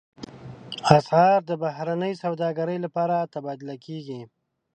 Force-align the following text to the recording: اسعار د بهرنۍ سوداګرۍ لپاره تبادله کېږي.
اسعار 0.97 1.39
د 1.49 1.51
بهرنۍ 1.63 2.13
سوداګرۍ 2.23 2.77
لپاره 2.85 3.29
تبادله 3.33 3.75
کېږي. 3.85 4.21